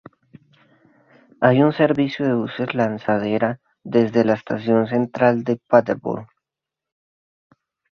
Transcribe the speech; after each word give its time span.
Hay 1.41 1.61
un 1.61 1.73
servicio 1.73 2.25
de 2.25 2.33
buses 2.33 2.73
lanzadera 2.73 3.59
desde 3.83 4.25
la 4.25 4.33
estación 4.33 4.87
central 4.87 5.43
de 5.43 5.57
Paderborn. 5.67 6.25